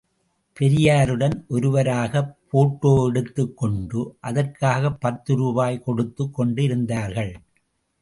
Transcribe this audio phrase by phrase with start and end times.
[0.59, 7.39] பெரியாருடன் ஒவ்வொருவராகப் போட்டோ எடுத்துக் கொண்டு, அதற்காகப் பத்து ரூபாய் கொடுத்துக் கொண்டு இருந்தார்கள்.